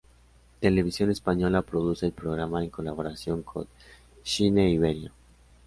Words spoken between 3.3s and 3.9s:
con